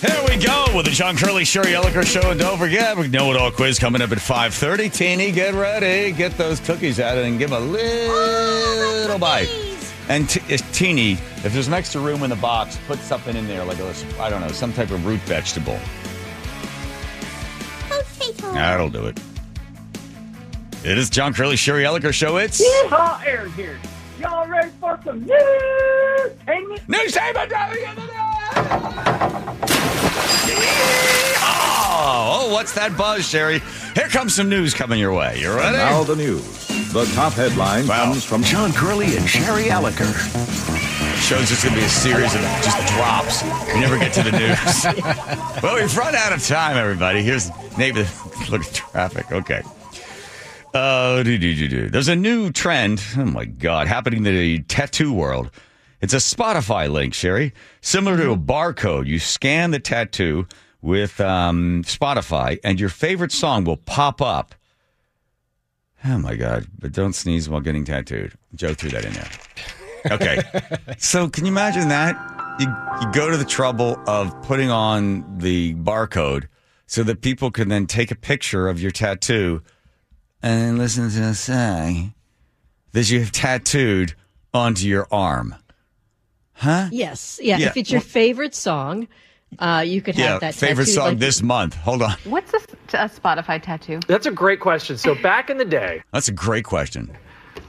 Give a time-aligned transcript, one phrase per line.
[0.00, 2.30] Here we go with the John Curley Sherry Elliker Show.
[2.30, 4.92] And don't forget, we know it all quiz coming up at 5.30.
[4.92, 6.12] Teeny, get ready.
[6.12, 9.48] Get those cookies out and give 'em a little bite.
[10.08, 11.12] And t- uh, Teeny,
[11.44, 14.30] if there's an extra room in the box, put something in there, like a, I
[14.30, 15.78] don't know, some type of root vegetable.
[17.88, 18.52] Potato.
[18.52, 19.18] That'll do it.
[20.84, 22.36] It is John Curley Sherry Elliker Show.
[22.36, 23.78] It's Yeehaw, Aaron here.
[24.20, 26.32] Y'all ready for some news?
[26.46, 26.88] Hang it.
[26.88, 28.27] New Saban driving in the
[31.50, 33.60] Oh, what's that buzz, Sherry?
[33.94, 35.38] Here comes some news coming your way.
[35.40, 35.76] You ready?
[35.76, 36.66] Now the news.
[36.92, 38.04] The top headline Wow.
[38.06, 40.06] comes from John Curley and Sherry Elliker.
[41.20, 43.42] Show's just going to be a series of just drops.
[43.74, 45.62] We never get to the news.
[45.62, 47.22] well, we've run out of time, everybody.
[47.22, 48.06] Here's maybe
[48.50, 49.30] look at traffic.
[49.32, 49.62] Okay.
[50.72, 51.88] Uh, do, do, do, do.
[51.90, 53.02] There's a new trend.
[53.16, 55.50] Oh my God, happening in the tattoo world.
[56.00, 59.06] It's a Spotify link, Sherry, similar to a barcode.
[59.06, 60.46] You scan the tattoo
[60.80, 64.54] with um, Spotify, and your favorite song will pop up.
[66.04, 66.66] Oh my God!
[66.78, 68.34] But don't sneeze while getting tattooed.
[68.54, 69.30] Joe threw that in there.
[70.12, 70.40] Okay.
[70.98, 72.16] so can you imagine that?
[72.60, 72.66] You,
[73.00, 76.46] you go to the trouble of putting on the barcode
[76.86, 79.62] so that people can then take a picture of your tattoo
[80.42, 82.14] and listen to a song
[82.92, 84.14] that you have tattooed
[84.54, 85.54] onto your arm.
[86.58, 86.88] Huh?
[86.90, 87.38] Yes.
[87.42, 87.58] Yeah.
[87.58, 89.08] Yeah, If it's your well- favorite song,
[89.58, 91.74] uh, you could have Yeah, that favorite tattooed song like- this month.
[91.76, 92.16] Hold on.
[92.24, 92.58] What's a,
[92.94, 94.00] a Spotify tattoo?
[94.06, 94.98] That's a great question.
[94.98, 97.16] So back in the day, That's a great question.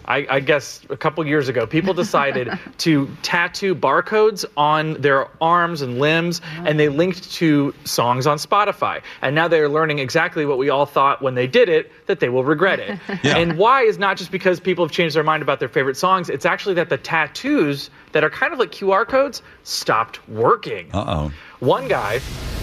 [0.10, 5.84] I, I guess a couple years ago, people decided to tattoo barcodes on their arms
[5.84, 9.02] and limbs, and they linked to songs on Spotify.
[9.22, 12.30] And now they're learning exactly what we all thought when they did it that they
[12.30, 13.00] will regret it.
[13.22, 13.38] Yeah.
[13.38, 16.30] And why is not just because people have changed their mind about their favorite songs,
[16.30, 20.90] it's actually that the tattoos that are kind of like QR codes stopped working.
[20.94, 21.32] Uh oh.
[21.60, 22.22] One guy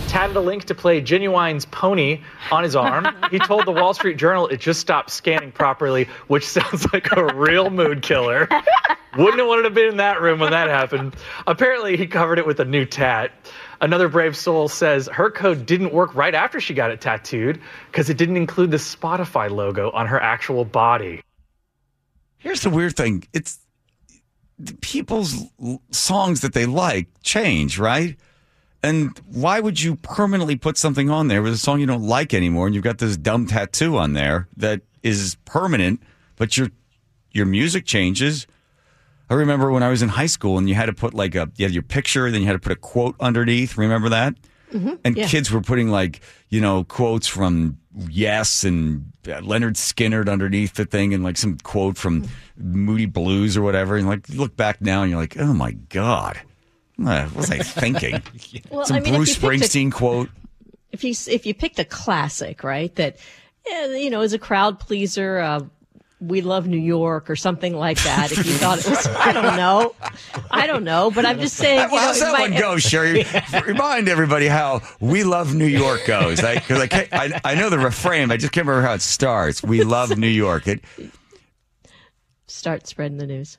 [0.09, 3.07] tatted a link to play Ginuwine's Pony on his arm.
[3.31, 7.35] he told the Wall Street Journal it just stopped scanning properly, which sounds like a
[7.35, 8.49] real mood killer.
[9.19, 11.15] Wouldn't have wanted to be in that room when that happened.
[11.47, 13.33] Apparently, he covered it with a new tat.
[13.83, 18.09] Another brave soul says her code didn't work right after she got it tattooed because
[18.09, 21.23] it didn't include the Spotify logo on her actual body.
[22.39, 23.25] Here's the weird thing.
[23.35, 23.59] It's
[24.81, 25.35] people's
[25.91, 28.17] songs that they like change, right?
[28.87, 32.33] And why would you permanently put something on there with a song you don't like
[32.33, 36.01] anymore and you've got this dumb tattoo on there that is permanent,
[36.37, 36.69] but your
[37.33, 38.47] your music changes?
[39.29, 41.51] I remember when I was in high school and you had to put like a
[41.57, 43.77] you had your picture, then you had to put a quote underneath.
[43.77, 44.37] Remember that?
[44.73, 44.95] Mm-hmm.
[45.05, 45.27] And yeah.
[45.27, 51.13] kids were putting like you know quotes from Yes and Lynyrd Skynyrd underneath the thing,
[51.13, 53.97] and like some quote from Moody Blues or whatever.
[53.97, 56.41] And like you look back now and you're like, oh my god,
[56.97, 58.23] what was I thinking?
[58.71, 60.31] Well, some I mean, Bruce picked a- Springsteen quote.
[60.93, 62.95] if you if you picked a classic, right?
[62.97, 63.17] That
[63.71, 65.39] eh, you know is a crowd pleaser.
[65.39, 65.61] Uh,
[66.19, 68.33] we love New York or something like that.
[68.33, 69.95] If you thought it was, I don't know,
[70.51, 71.79] I don't know, but I'm just saying.
[71.91, 73.25] You know, How's it that might- one go, Sherry?
[73.67, 76.41] Remind everybody how "We Love New York" goes.
[76.41, 79.63] Because I, can't- I, I know the refrain, I just can't remember how it starts.
[79.63, 80.81] "We love New York." It,
[82.47, 83.59] Start spreading the news.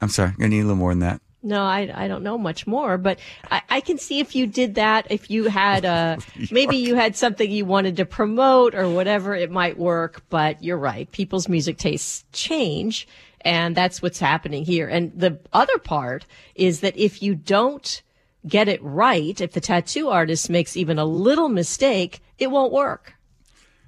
[0.00, 1.20] I'm sorry, I need a little more than that.
[1.42, 3.18] No, I, I don't know much more, but
[3.50, 6.18] I, I can see if you did that, if you had uh
[6.50, 10.22] maybe you had something you wanted to promote or whatever, it might work.
[10.30, 13.08] But you're right, people's music tastes change,
[13.40, 14.88] and that's what's happening here.
[14.88, 18.02] And the other part is that if you don't
[18.46, 23.14] get it right, if the tattoo artist makes even a little mistake, it won't work.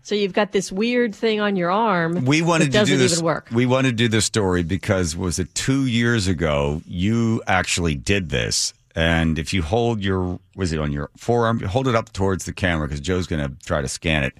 [0.05, 2.27] So you've got this weird thing on your arm.
[2.27, 3.13] We wanted that to do doesn't this.
[3.15, 3.49] even work.
[3.51, 6.83] We wanted to do this story because was it two years ago?
[6.87, 11.61] You actually did this, and if you hold your was it on your forearm?
[11.61, 14.35] Hold it up towards the camera because Joe's going to try to scan it.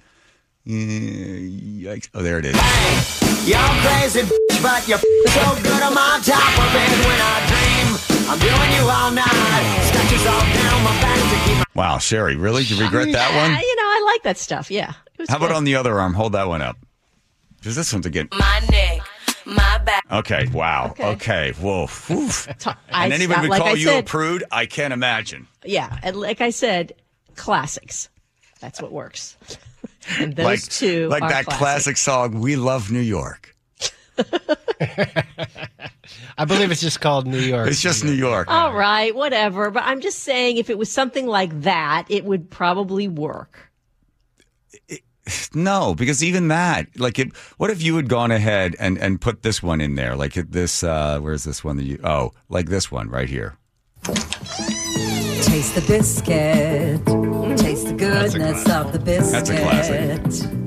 [0.67, 2.09] Yikes.
[2.13, 2.53] Oh, there it is.
[3.47, 5.81] You're crazy, bitch, but you're so good.
[5.81, 7.87] I'm on top of it when I dream.
[8.29, 9.81] I'm doing you all night.
[9.89, 12.63] Scratches all down my back to keep my Wow, Sherry, really?
[12.63, 13.51] You regret that one?
[13.51, 14.69] you know, I like that stuff.
[14.69, 14.93] Yeah.
[15.25, 16.13] It was How about on the other arm?
[16.13, 16.77] Hold that one up.
[17.57, 18.29] Because this one's again.
[18.31, 19.01] My neck,
[19.45, 20.05] my back.
[20.11, 20.47] Okay.
[20.53, 20.89] Wow.
[20.91, 21.07] Okay.
[21.13, 21.51] Okay.
[21.53, 21.83] Whoa.
[22.11, 22.47] Oof.
[22.67, 24.43] I and anybody would like call I you a prude?
[24.51, 25.47] I can't imagine.
[25.63, 26.93] Yeah, and like I said,
[27.35, 28.09] classics.
[28.61, 29.35] That's what works.
[30.19, 33.55] and those like two like are that classic song, "We Love New York."
[36.37, 37.67] I believe it's just called New York.
[37.67, 38.47] It's just New York.
[38.51, 39.71] All right, whatever.
[39.71, 43.71] But I'm just saying, if it was something like that, it would probably work.
[45.53, 49.41] No, because even that, like, it, what if you had gone ahead and, and put
[49.41, 50.15] this one in there?
[50.15, 53.57] Like this, uh, where's this one that you, oh, like this one right here.
[54.03, 57.05] taste Taste the biscuit.
[57.57, 59.31] Taste the goodness of the biscuit.
[59.31, 60.64] That's a classic.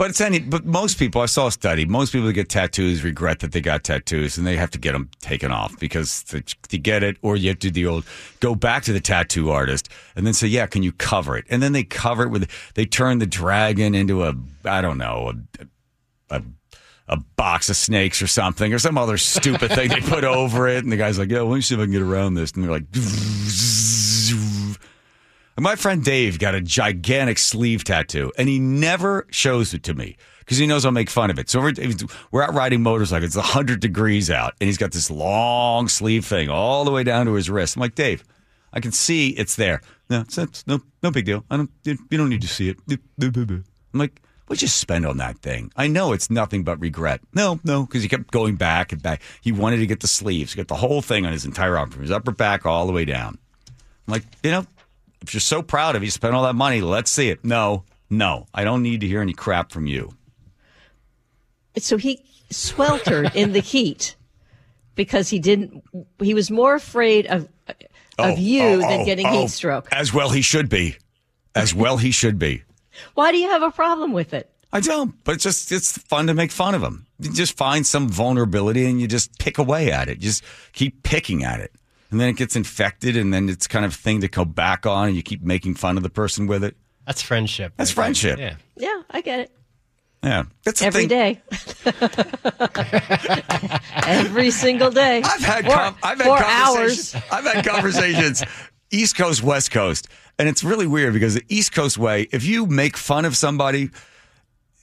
[0.00, 0.38] But it's any.
[0.38, 1.84] But most people, I saw a study.
[1.84, 4.92] Most people that get tattoos regret that they got tattoos, and they have to get
[4.92, 8.06] them taken off because to, get it, or you have to do the old
[8.40, 11.62] go back to the tattoo artist and then say, "Yeah, can you cover it?" And
[11.62, 12.50] then they cover it with.
[12.72, 16.42] They turn the dragon into a, I don't know, a, a
[17.06, 20.82] a box of snakes or something, or some other stupid thing they put over it.
[20.82, 22.64] And the guy's like, "Yeah, let me see if I can get around this." And
[22.64, 22.84] they're like.
[25.60, 30.16] My friend Dave got a gigantic sleeve tattoo, and he never shows it to me
[30.38, 31.50] because he knows I'll make fun of it.
[31.50, 31.74] So we're,
[32.30, 36.48] we're out riding motorcycles; it's hundred degrees out, and he's got this long sleeve thing
[36.48, 37.76] all the way down to his wrist.
[37.76, 38.24] I'm like, Dave,
[38.72, 39.82] I can see it's there.
[40.08, 41.44] No, it's, it's no, no big deal.
[41.50, 41.70] I don't.
[41.84, 42.78] You don't need to see it.
[43.20, 45.72] I'm like, what'd you spend on that thing?
[45.76, 47.20] I know it's nothing but regret.
[47.34, 49.20] No, no, because he kept going back and back.
[49.42, 52.00] He wanted to get the sleeves, get the whole thing on his entire arm, from
[52.00, 53.36] his upper back all the way down.
[54.08, 54.66] I'm like, you know,
[55.22, 57.44] if you're so proud of you spent all that money, let's see it.
[57.44, 60.12] No, no, I don't need to hear any crap from you.
[61.78, 64.16] So he sweltered in the heat
[64.94, 65.82] because he didn't.
[66.20, 67.78] He was more afraid of of
[68.18, 69.42] oh, you oh, than oh, getting oh.
[69.42, 69.88] heat stroke.
[69.92, 70.96] As well, he should be.
[71.54, 72.62] As well, he should be.
[73.14, 74.50] Why do you have a problem with it?
[74.72, 77.06] I don't, but it's just it's fun to make fun of him.
[77.18, 80.18] You just find some vulnerability and you just pick away at it.
[80.18, 81.72] You just keep picking at it.
[82.10, 85.08] And then it gets infected and then it's kind of thing to go back on
[85.08, 86.76] and you keep making fun of the person with it.
[87.06, 87.72] That's friendship.
[87.76, 88.38] That's friendship.
[88.38, 88.54] Yeah.
[88.76, 89.50] Yeah, I get it.
[90.22, 90.42] Yeah.
[90.64, 91.08] That's the Every thing.
[91.08, 91.42] day.
[94.06, 95.22] Every single day.
[95.24, 97.14] I've had Four- com- I've had four conversations.
[97.14, 97.24] hours.
[97.32, 98.42] I've had conversations
[98.90, 100.08] East Coast, West Coast,
[100.38, 103.90] and it's really weird because the East Coast way, if you make fun of somebody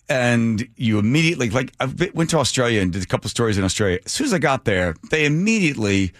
[0.09, 3.99] and you immediately like I went to Australia and did a couple stories in Australia.
[4.05, 6.13] As soon as I got there, they immediately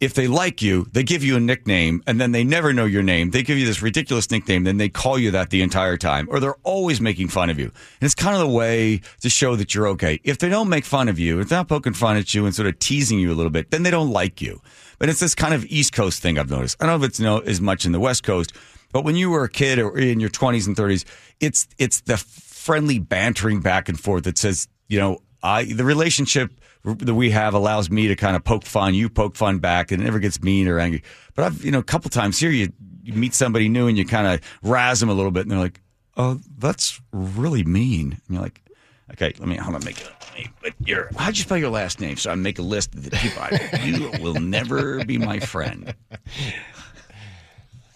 [0.00, 3.02] if they like you, they give you a nickname and then they never know your
[3.02, 3.30] name.
[3.30, 6.40] They give you this ridiculous nickname, then they call you that the entire time, or
[6.40, 7.66] they're always making fun of you.
[7.66, 10.20] And it's kind of the way to show that you're okay.
[10.24, 12.54] If they don't make fun of you, if they're not poking fun at you and
[12.54, 14.60] sort of teasing you a little bit, then they don't like you.
[14.98, 16.76] But it's this kind of East Coast thing I've noticed.
[16.80, 18.52] I don't know if it's no as much in the West Coast,
[18.92, 21.04] but when you were a kid or in your 20s and 30s,
[21.40, 26.50] it's it's the friendly bantering back and forth that says, you know, I the relationship
[26.84, 30.02] that we have allows me to kind of poke fun, you poke fun back, and
[30.02, 31.02] it never gets mean or angry.
[31.34, 34.04] But I've, you know, a couple times here, you, you meet somebody new and you
[34.04, 35.80] kind of razz them a little bit, and they're like,
[36.16, 38.60] "Oh, that's really mean." And you're like,
[39.12, 40.08] "Okay, let me hold on, make it.
[40.20, 42.94] Let me, but your how'd you spell your last name?" So I make a list
[42.94, 43.42] of the people.
[43.42, 45.94] I, you will never be my friend.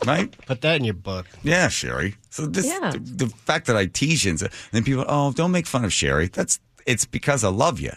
[0.06, 0.30] Right?
[0.46, 1.26] Put that in your book.
[1.42, 2.14] Yeah, Sherry.
[2.30, 2.92] So this Yeah.
[2.92, 4.38] the, the fact that I tease you and
[4.70, 6.28] then people, oh, don't make fun of Sherry.
[6.28, 7.92] That's it's because I love you.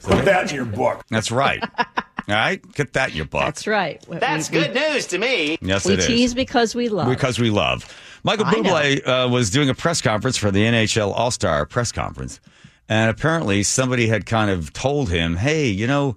[0.00, 1.02] Put that in your book.
[1.10, 1.62] That's right.
[2.26, 3.42] All right, get that in your book.
[3.44, 4.02] That's right.
[4.08, 5.58] That's we, good news to me.
[5.60, 6.06] Yes, We, we it is.
[6.06, 7.08] tease because we love.
[7.08, 7.86] because we love.
[8.22, 8.54] Michael I.
[8.54, 12.40] Bublé uh, was doing a press conference for the NHL All Star press conference,
[12.88, 16.16] and apparently somebody had kind of told him, "Hey, you know,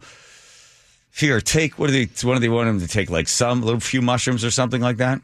[1.14, 2.28] here, take what do they?
[2.28, 3.10] What do they want him to take?
[3.10, 5.22] Like some little few mushrooms or something like that."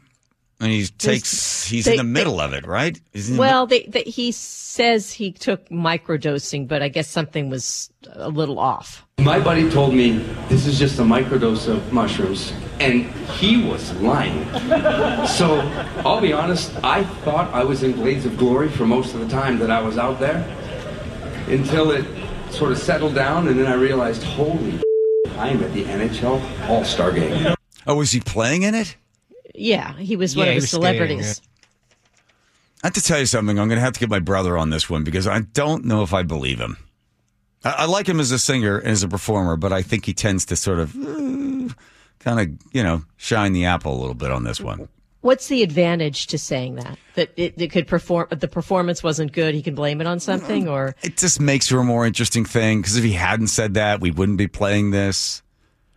[0.60, 1.66] And he takes.
[1.66, 2.98] He's they- in the middle of it, right?
[3.12, 7.50] He's in the well, they, they, he says he took microdosing, but I guess something
[7.50, 9.04] was a little off.
[9.18, 10.18] My buddy told me
[10.48, 13.04] this is just a microdose of mushrooms, and
[13.38, 14.46] he was lying.
[15.28, 15.60] So
[16.04, 19.28] I'll be honest, I thought I was in Blades of Glory for most of the
[19.28, 20.44] time that I was out there
[21.48, 22.04] until it
[22.50, 24.80] sort of settled down, and then I realized, holy,
[25.38, 27.54] I'm at the NHL All Star game.
[27.86, 28.96] Oh, was he playing in it?
[29.54, 31.42] Yeah, he was one Yeah, of the was skating, celebrities.
[32.82, 33.58] I have to tell you something.
[33.58, 36.02] I'm going to have to get my brother on this one because I don't know
[36.02, 36.76] if I believe him.
[37.64, 40.12] I, I like him as a singer and as a performer, but I think he
[40.12, 41.72] tends to sort of uh,
[42.18, 44.88] kind of, you know, shine the apple a little bit on this one.
[45.22, 46.98] What's the advantage to saying that?
[47.14, 49.54] That it, it could perform, but the performance wasn't good.
[49.54, 52.82] He can blame it on something, or It just makes for a more interesting thing
[52.82, 55.42] because if he hadn't said that, we wouldn't be playing this.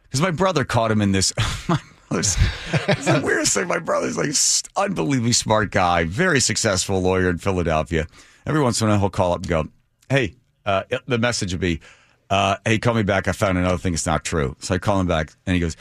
[0.04, 1.34] Because my brother caught him in this.
[1.68, 1.78] my
[2.12, 3.68] it's the weirdest thing.
[3.68, 4.32] My brother's like
[4.76, 8.08] unbelievably smart guy, very successful lawyer in Philadelphia.
[8.46, 9.68] Every once in a while, he'll call up and go,
[10.10, 10.36] "Hey,"
[10.66, 11.82] uh, the message would be,
[12.30, 13.28] uh, "Hey, call me back.
[13.28, 13.94] I found another thing.
[13.94, 15.76] It's not true." So I call him back, and he goes,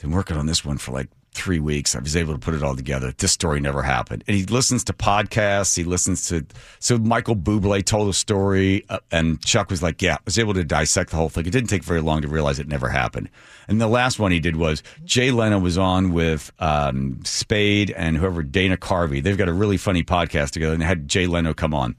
[0.00, 1.08] "Been working on this one for like."
[1.38, 3.14] Three weeks, I was able to put it all together.
[3.16, 5.76] This story never happened, and he listens to podcasts.
[5.76, 6.44] He listens to
[6.80, 10.54] so Michael Bublé told a story, uh, and Chuck was like, "Yeah, I was able
[10.54, 11.46] to dissect the whole thing.
[11.46, 13.28] It didn't take very long to realize it never happened."
[13.68, 18.16] And the last one he did was Jay Leno was on with um, Spade and
[18.16, 19.22] whoever Dana Carvey.
[19.22, 21.94] They've got a really funny podcast together, and had Jay Leno come on.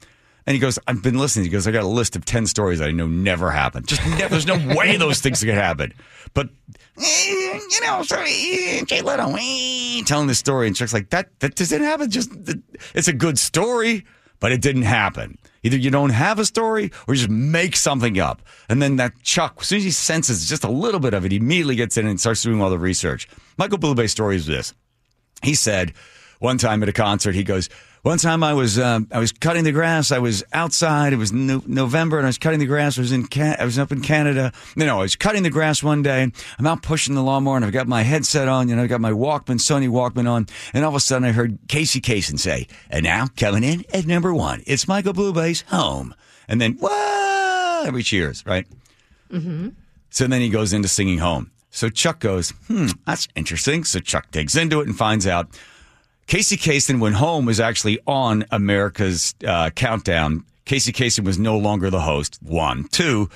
[0.46, 1.44] And he goes, I've been listening.
[1.44, 3.86] He goes, I got a list of 10 stories I know never happened.
[3.86, 5.92] Just there's no way those things could happen.
[6.34, 6.48] But,
[6.96, 9.36] you know, Jay Leno,
[10.04, 10.66] telling this story.
[10.66, 12.10] And Chuck's like, that, that doesn't happen.
[12.10, 12.30] Just,
[12.94, 14.04] it's a good story,
[14.38, 15.38] but it didn't happen.
[15.62, 18.42] Either you don't have a story or you just make something up.
[18.68, 21.32] And then that Chuck, as soon as he senses just a little bit of it,
[21.32, 23.28] he immediately gets in and starts doing all the research.
[23.58, 24.72] Michael Bublé's story is this.
[25.42, 25.92] He said
[26.38, 27.68] one time at a concert, he goes,
[28.02, 30.10] one time I was um, I was cutting the grass.
[30.12, 31.12] I was outside.
[31.12, 32.98] It was no- November, and I was cutting the grass.
[32.98, 34.52] I was in Can- I was up in Canada.
[34.76, 36.30] No, no, I was cutting the grass one day.
[36.58, 38.68] I'm out pushing the lawnmower, and I've got my headset on.
[38.68, 41.32] You know, I got my Walkman, Sony Walkman on, and all of a sudden I
[41.32, 46.14] heard Casey Kasem say, "And now coming in at number one, it's Michael Bublé's home."
[46.48, 47.84] And then, whoa!
[47.86, 48.66] Every cheers, right?
[49.30, 49.68] Mm-hmm.
[50.10, 51.50] So then he goes into singing home.
[51.70, 53.84] So Chuck goes, hmm, that's interesting.
[53.84, 55.56] So Chuck digs into it and finds out
[56.30, 61.90] Casey Kasem, when home was actually on America's uh, countdown, Casey Kasem was no longer
[61.90, 62.38] the host.
[62.40, 62.84] One.
[62.84, 63.28] Two,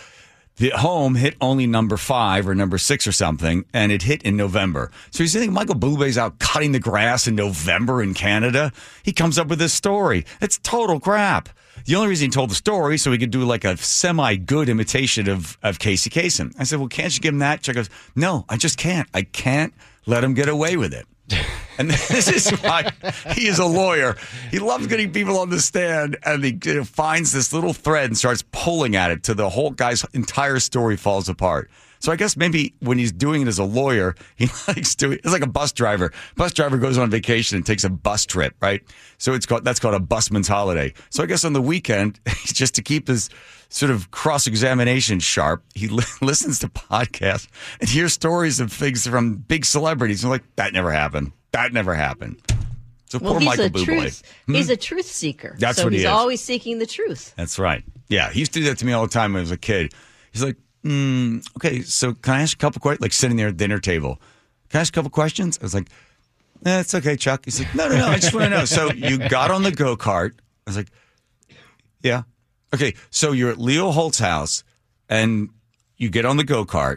[0.58, 4.36] the home hit only number five or number six or something, and it hit in
[4.36, 4.92] November.
[5.10, 8.70] So you think Michael Bublé's out cutting the grass in November in Canada?
[9.02, 10.24] He comes up with this story.
[10.40, 11.48] It's total crap.
[11.86, 14.68] The only reason he told the story so he could do like a semi good
[14.68, 16.54] imitation of, of Casey Kasem.
[16.60, 17.62] I said, well, can't you give him that?
[17.62, 19.08] Chuck goes, no, I just can't.
[19.12, 19.74] I can't
[20.06, 21.08] let him get away with it.
[21.78, 22.90] And this is why
[23.34, 24.16] he is a lawyer.
[24.50, 26.52] He loves getting people on the stand, and he
[26.84, 30.96] finds this little thread and starts pulling at it till the whole guy's entire story
[30.96, 31.70] falls apart.
[32.04, 35.12] So I guess maybe when he's doing it as a lawyer, he likes to.
[35.12, 36.12] It's like a bus driver.
[36.36, 38.82] Bus driver goes on vacation and takes a bus trip, right?
[39.16, 40.92] So it's called that's called a busman's holiday.
[41.08, 43.30] So I guess on the weekend, just to keep his
[43.70, 47.48] sort of cross examination sharp, he li- listens to podcasts
[47.80, 50.22] and hears stories of things from big celebrities.
[50.24, 51.32] And like that never happened.
[51.54, 52.42] That never happened.
[53.06, 53.84] So Well, poor he's Michael a Bublé.
[53.84, 54.22] truth.
[54.46, 54.54] Hmm?
[54.54, 55.56] He's a truth seeker.
[55.58, 57.32] That's so what he he's always seeking the truth.
[57.36, 57.84] That's right.
[58.08, 59.56] Yeah, he used to do that to me all the time when I was a
[59.56, 59.94] kid.
[60.32, 63.02] He's like, mm, okay, so can I ask a couple questions?
[63.02, 64.20] Like sitting there at dinner table.
[64.68, 65.58] Can I ask a couple questions?
[65.60, 65.88] I was like,
[66.66, 67.44] eh, it's okay, Chuck.
[67.44, 68.64] He's like, no, no, no, I just want to know.
[68.64, 70.32] So you got on the go kart.
[70.66, 70.88] I was like,
[72.02, 72.22] yeah.
[72.74, 74.64] Okay, so you're at Leo Holt's house
[75.08, 75.50] and
[75.96, 76.96] you get on the go kart.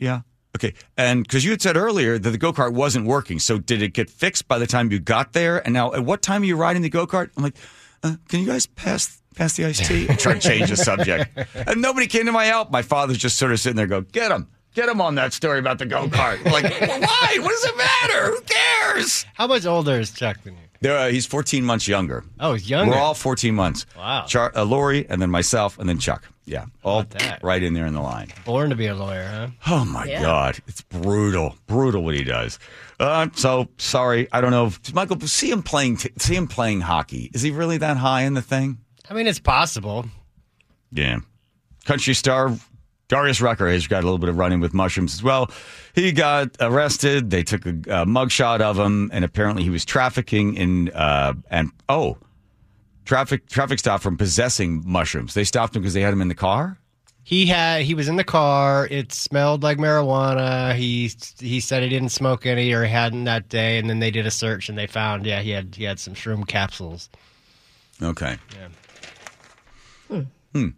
[0.00, 0.22] Yeah.
[0.56, 0.74] Okay.
[0.96, 3.38] And because you had said earlier that the go kart wasn't working.
[3.38, 5.58] So did it get fixed by the time you got there?
[5.58, 7.30] And now, at what time are you riding the go kart?
[7.36, 7.56] I'm like,
[8.02, 10.06] uh, can you guys pass pass the iced tea?
[10.08, 11.36] I tried to change the subject.
[11.66, 12.70] And nobody came to my help.
[12.70, 14.48] My father's just sort of sitting there go, get him.
[14.74, 16.44] Get him on that story about the go kart.
[16.44, 17.38] Like, well, why?
[17.40, 18.26] What does it matter?
[18.32, 19.24] Who cares?
[19.34, 20.60] How much older is Chuck than you?
[20.80, 22.24] There, uh, he's 14 months younger.
[22.40, 22.90] Oh, he's younger.
[22.92, 23.86] We're all 14 months.
[23.96, 24.24] Wow.
[24.26, 26.28] Char- uh, Lori, and then myself, and then Chuck.
[26.46, 26.66] Yeah.
[26.82, 27.42] All that?
[27.42, 28.28] right in there in the line.
[28.44, 29.48] Born to be a lawyer, huh?
[29.74, 30.22] Oh my Yeah.
[30.22, 32.58] God, it's brutal, brutal what he does.
[33.00, 34.66] Uh, so sorry, I don't know.
[34.66, 35.96] If, Michael, see him playing.
[35.96, 37.30] T- see him playing hockey.
[37.32, 38.78] Is he really that high in the thing?
[39.08, 40.06] I mean, it's possible.
[40.92, 41.18] Yeah.
[41.86, 42.54] Country star
[43.08, 45.50] Darius Rucker has got a little bit of running with mushrooms as well.
[45.94, 47.30] He got arrested.
[47.30, 51.70] They took a, a mugshot of him, and apparently he was trafficking in uh, and
[51.88, 52.16] oh,
[53.04, 55.34] traffic traffic stop from possessing mushrooms.
[55.34, 56.78] They stopped him because they had him in the car.
[57.22, 58.86] He had he was in the car.
[58.90, 60.74] It smelled like marijuana.
[60.74, 64.26] He he said he didn't smoke any or hadn't that day, and then they did
[64.26, 67.08] a search and they found yeah he had he had some shroom capsules.
[68.02, 68.36] Okay.
[68.54, 68.68] Yeah.
[70.54, 70.68] Hmm.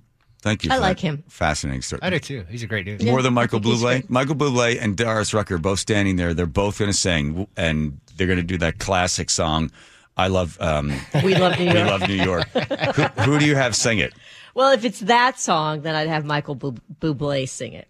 [0.40, 0.70] Thank you.
[0.70, 1.24] I for like that him.
[1.28, 2.00] Fascinating story.
[2.02, 2.44] I do too.
[2.48, 3.04] He's a great dude.
[3.04, 4.08] More than Michael think he's Bublé.
[4.08, 6.34] Michael Bublé and Darius Rucker both standing there.
[6.34, 9.72] They're both going to sing, and they're going to do that classic song.
[10.16, 10.56] I love.
[10.60, 10.92] Um,
[11.22, 11.76] We love New York.
[11.76, 12.48] we love New York.
[12.48, 14.14] who, who do you have sing it?
[14.54, 17.88] Well, if it's that song, then I'd have Michael Bu- Bublé sing it.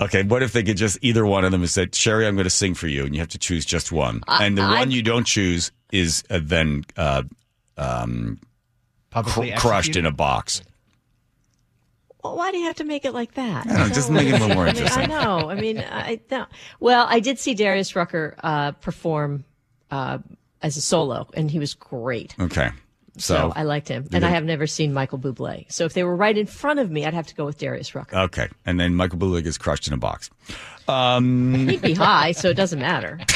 [0.00, 2.44] Okay, what if they could just either one of them is said, Sherry, I'm going
[2.44, 4.80] to sing for you, and you have to choose just one, I- and the I-
[4.80, 7.22] one you don't choose is uh, then uh,
[7.78, 8.38] um,
[9.12, 10.62] cr- crushed in a box.
[12.22, 13.66] Well, why do you have to make it like that?
[13.66, 15.04] I don't know, just make it a little more I mean, interesting.
[15.12, 15.48] I know.
[15.50, 16.46] I mean, I no.
[16.80, 19.44] Well, I did see Darius Rucker uh, perform
[19.92, 20.18] uh,
[20.66, 22.34] as a solo, and he was great.
[22.40, 22.70] Okay,
[23.18, 25.64] So, so, I liked him, and I have never seen Michael Bublé.
[25.70, 27.94] So if they were right in front of me, I'd have to go with Darius
[27.94, 28.16] Rucker.
[28.26, 30.28] okay, and then Michael Bublé gets crushed in a box.
[30.88, 33.18] Um, He'd be high, so it doesn't matter.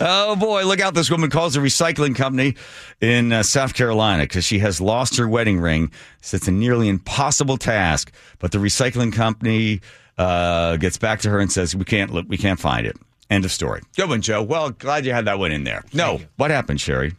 [0.00, 0.94] Oh boy, look out.
[0.94, 2.54] This woman calls a recycling company
[3.00, 5.90] in uh, South Carolina because she has lost her wedding ring.
[6.22, 8.12] So it's a nearly impossible task.
[8.38, 9.80] But the recycling company
[10.18, 12.26] uh, gets back to her and says, "We can't look.
[12.28, 12.96] We can't find it."
[13.28, 13.82] End of story.
[13.96, 14.42] Good one, Joe.
[14.42, 15.84] Well, glad you had that one in there.
[15.92, 17.14] No, what happened, Sherry?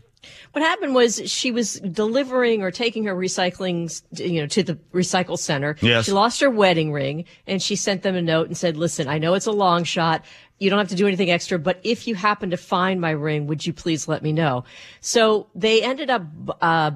[0.54, 5.38] What happened was she was delivering or taking her recycling, you know, to the recycle
[5.38, 5.76] center.
[5.82, 6.06] Yes.
[6.06, 9.20] She lost her wedding ring and she sent them a note and said, listen, I
[9.20, 10.26] know it's a long shot.
[10.58, 13.46] You don't have to do anything extra, but if you happen to find my ring,
[13.48, 14.64] would you please let me know?
[15.00, 16.24] So they ended up,
[16.62, 16.92] uh,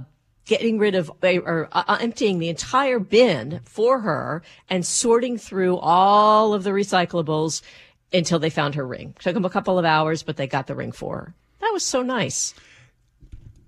[0.45, 6.53] getting rid of or uh, emptying the entire bin for her and sorting through all
[6.53, 7.61] of the recyclables
[8.13, 9.15] until they found her ring.
[9.19, 11.33] Took them a couple of hours, but they got the ring for her.
[11.61, 12.53] That was so nice.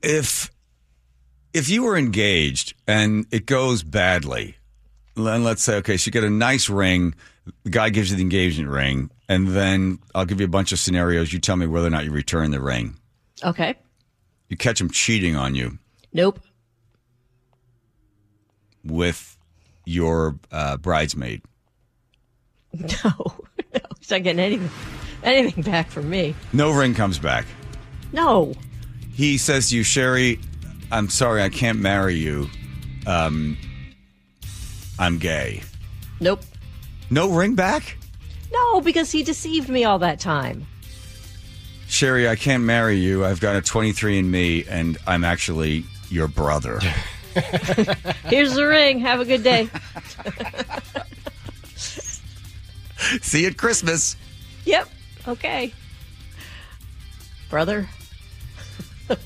[0.01, 0.51] if
[1.53, 4.57] if you were engaged and it goes badly,
[5.15, 7.13] then let's say okay, so you get a nice ring,
[7.63, 10.79] the guy gives you the engagement ring, and then I'll give you a bunch of
[10.79, 11.31] scenarios.
[11.31, 12.97] You tell me whether or not you return the ring.
[13.43, 13.75] Okay.
[14.49, 15.77] You catch him cheating on you
[16.11, 16.39] Nope.
[18.83, 19.37] with
[19.85, 21.41] your uh, bridesmaid.
[22.73, 23.35] No.
[24.13, 24.19] No.
[24.19, 24.69] He's not getting anything,
[25.23, 26.35] anything back from me.
[26.51, 27.45] No ring comes back.
[28.11, 28.53] No.
[29.13, 30.39] He says to you, Sherry,
[30.91, 32.49] I'm sorry, I can't marry you.
[33.05, 33.57] Um,
[34.99, 35.63] I'm gay.
[36.19, 36.41] Nope.
[37.09, 37.97] No ring back?
[38.51, 40.65] No, because he deceived me all that time.
[41.87, 43.25] Sherry, I can't marry you.
[43.25, 46.79] I've got a 23andMe, and I'm actually your brother.
[48.25, 48.99] Here's the ring.
[48.99, 49.69] Have a good day.
[53.21, 54.15] See you at Christmas.
[54.65, 54.89] Yep.
[55.27, 55.73] Okay.
[57.49, 57.87] Brother.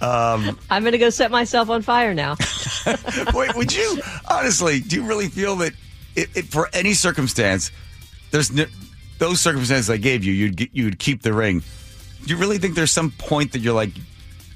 [0.00, 2.36] Um, I'm going to go set myself on fire now.
[3.34, 4.80] wait, would you honestly?
[4.80, 5.72] Do you really feel that
[6.14, 7.70] it, it, for any circumstance,
[8.30, 8.66] there's no,
[9.18, 11.62] those circumstances I gave you, you'd you'd keep the ring?
[12.24, 13.92] Do you really think there's some point that you're like,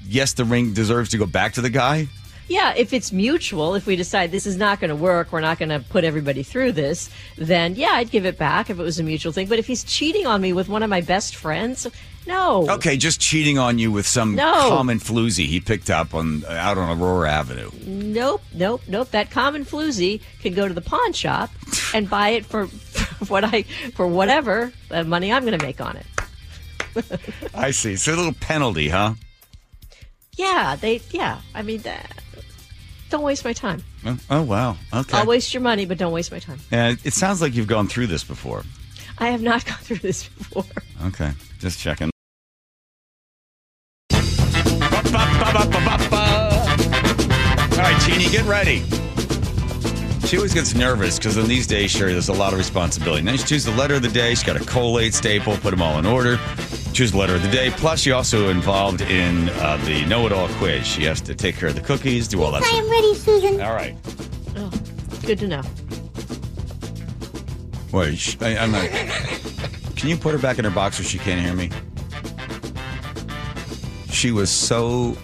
[0.05, 2.07] yes, the ring deserves to go back to the guy?
[2.49, 5.59] Yeah, if it's mutual, if we decide this is not going to work, we're not
[5.59, 8.99] going to put everybody through this, then yeah, I'd give it back if it was
[8.99, 9.47] a mutual thing.
[9.47, 11.85] But if he's cheating on me with one of my best friends,
[12.25, 12.67] no.
[12.69, 14.51] Okay, just cheating on you with some No.
[14.67, 17.69] common floozy he picked up on out on Aurora Avenue.
[17.85, 19.11] Nope, nope, nope.
[19.11, 21.51] That common floozy can go to the pawn shop
[21.93, 23.61] and buy it for, for what I
[23.93, 26.05] for whatever uh, money I'm going to make on it.
[27.53, 27.95] I see.
[27.95, 29.13] So a little penalty, huh?
[30.35, 31.01] Yeah, they.
[31.11, 32.01] Yeah, I mean, uh,
[33.09, 33.83] don't waste my time.
[34.05, 34.77] Oh, oh, wow.
[34.93, 35.17] Okay.
[35.17, 36.59] I'll waste your money, but don't waste my time.
[36.71, 38.63] Yeah, it sounds like you've gone through this before.
[39.17, 40.65] I have not gone through this before.
[41.05, 42.09] Okay, just checking.
[47.71, 48.83] All right, Teeny, get ready.
[50.27, 53.23] She always gets nervous because in these days, Sherry, there's a lot of responsibility.
[53.23, 54.29] Then she chooses the letter of the day.
[54.31, 56.37] She's got a collate staple, put them all in order.
[56.99, 57.69] Choose the letter of the day.
[57.69, 60.85] Plus, she also involved in uh, the know-it-all quiz.
[60.85, 62.61] She has to take care of the cookies, do all that.
[62.61, 62.79] I stuff.
[62.79, 63.61] am ready, Susan.
[63.61, 63.95] All right.
[64.57, 64.69] Oh,
[65.25, 65.61] good to know.
[67.93, 68.89] Wait, sh- I, I'm not.
[69.95, 71.69] Can you put her back in her box so she can't hear me?
[74.11, 75.17] She was so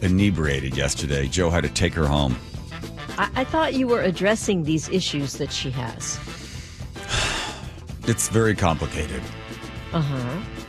[0.00, 1.28] inebriated yesterday.
[1.28, 2.36] Joe had to take her home.
[3.16, 6.18] I, I thought you were addressing these issues that she has.
[8.08, 9.22] It's very complicated.
[9.92, 10.61] Uh huh.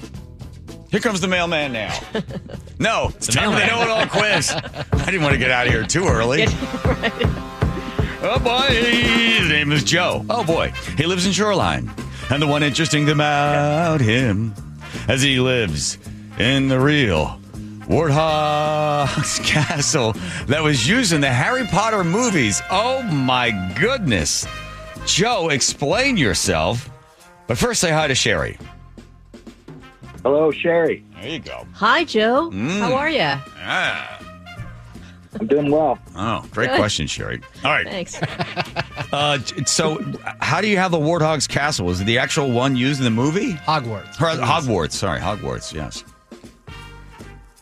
[0.94, 2.00] Here comes the mailman now.
[2.80, 4.52] no, it's time for the know it all quiz.
[4.92, 6.46] I didn't want to get out of here too early.
[8.26, 10.26] Oh boy, his name is Joe.
[10.30, 11.92] Oh boy, he lives in Shoreline.
[12.30, 14.54] And the one interesting thing about him,
[15.10, 15.98] as he lives
[16.40, 17.38] in the real
[17.82, 20.14] Warthog's castle
[20.46, 22.62] that was used in the Harry Potter movies.
[22.72, 24.48] Oh my goodness.
[25.06, 26.90] Joe, explain yourself.
[27.48, 28.58] But first, say hi to Sherry.
[30.24, 31.04] Hello, Sherry.
[31.22, 31.66] There you go.
[31.74, 32.50] Hi, Joe.
[32.52, 32.80] Mm.
[32.80, 33.20] How are you?
[33.60, 34.20] Ah.
[35.40, 35.98] I'm doing well.
[36.16, 36.78] Oh, great Good.
[36.78, 37.42] question, Sherry.
[37.64, 37.88] All right.
[37.88, 38.20] Thanks.
[39.12, 40.04] Uh, so,
[40.40, 41.92] how do you have the Warthog's castle?
[41.92, 43.54] Is it the actual one used in the movie?
[43.54, 44.20] Hogwarts.
[44.20, 44.94] Or, Hogwarts.
[44.94, 45.72] Sorry, Hogwarts.
[45.72, 46.04] Yes.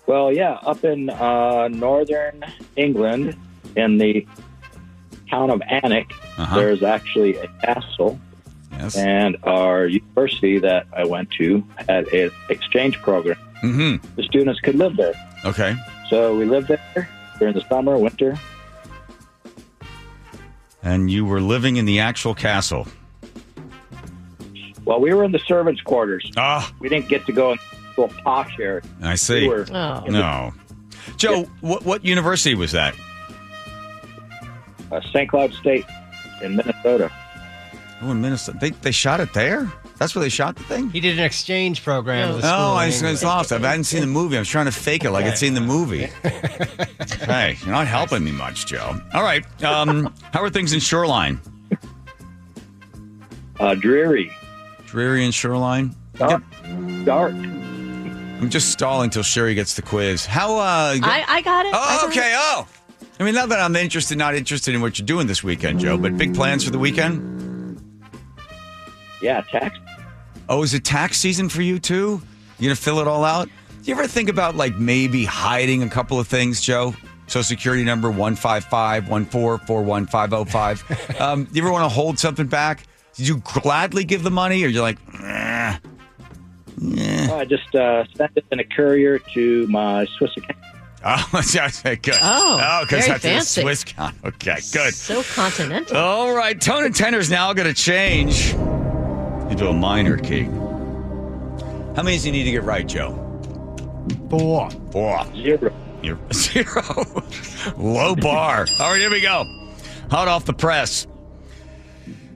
[0.07, 2.45] Well, yeah, up in uh, northern
[2.77, 3.35] England,
[3.75, 4.25] in the
[5.29, 6.55] town of Alnwick, Uh-huh.
[6.55, 8.17] there's actually a castle.
[8.81, 8.97] Yes.
[8.97, 13.37] And our university that I went to had an exchange program.
[13.63, 14.15] Mm-hmm.
[14.15, 15.13] The students could live there.
[15.45, 15.75] Okay.
[16.09, 18.37] So we lived there during the summer, winter.
[20.83, 22.87] And you were living in the actual castle.
[24.83, 26.31] Well, we were in the servants' quarters.
[26.37, 26.73] Ah.
[26.79, 27.59] We didn't get to go in
[27.95, 28.81] the little posh area.
[29.03, 29.41] I see.
[29.41, 30.03] We were Oh.
[30.05, 30.53] in the- No.
[31.17, 32.95] Joe, what what university was that?
[34.91, 35.29] uh, St.
[35.29, 35.85] Cloud State
[36.41, 37.11] in Minnesota.
[38.03, 38.57] Oh, in Minnesota.
[38.59, 39.71] They they shot it there.
[39.97, 40.89] That's where they shot the thing.
[40.89, 42.33] He did an exchange program.
[42.35, 43.23] with a Oh, I in was, I was England.
[43.37, 43.51] lost.
[43.51, 44.35] I hadn't seen the movie.
[44.35, 46.07] I was trying to fake it like I'd seen the movie.
[46.23, 48.99] hey, you're not helping me much, Joe.
[49.13, 49.45] All right.
[49.63, 51.39] Um, how are things in Shoreline?
[53.59, 54.31] Uh, dreary,
[54.87, 55.95] Dreary and Shoreline.
[56.15, 56.41] dark,
[57.05, 57.33] dark.
[57.33, 60.25] I'm just stalling till Sherry gets the quiz.
[60.25, 60.55] How?
[60.57, 61.73] uh I, I got it.
[61.75, 62.31] I Oh, got okay.
[62.31, 62.37] it.
[62.39, 62.67] Oh,
[63.19, 65.95] I mean, not that I'm interested, not interested in what you're doing this weekend, Joe,
[65.95, 67.30] but big plans for the weekend.
[69.21, 69.77] Yeah, tax.
[70.49, 72.21] Oh, is it tax season for you too?
[72.59, 73.47] You gonna fill it all out?
[73.47, 76.93] Do you ever think about like maybe hiding a couple of things, Joe?
[77.27, 80.83] Social Security number one five five one four four one five zero five.
[81.19, 82.83] Um, you ever want to hold something back?
[83.15, 85.77] Did you gladly give the money, or you're like, eh,
[86.83, 90.57] Oh, I just uh, sent it in a courier to my Swiss account.
[91.05, 92.15] oh, yeah, okay, good.
[92.21, 93.61] Oh, because very that's a fancy.
[93.61, 94.15] Swiss count.
[94.23, 94.93] Okay, good.
[94.93, 95.97] So continental.
[95.97, 98.53] All right, tone and tenor is now going to change
[99.51, 100.43] into a minor key.
[101.95, 103.17] How many do you need to get right, Joe?
[104.29, 104.71] Four.
[104.91, 105.25] Four.
[105.35, 105.73] Zero.
[106.01, 106.81] You're zero.
[107.77, 108.65] Low bar.
[108.79, 109.43] All right, here we go.
[110.09, 111.05] Hot off the press.